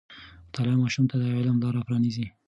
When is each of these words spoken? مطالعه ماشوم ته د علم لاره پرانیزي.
مطالعه 0.47 0.77
ماشوم 0.83 1.05
ته 1.11 1.15
د 1.21 1.23
علم 1.37 1.57
لاره 1.63 1.81
پرانیزي. 1.87 2.25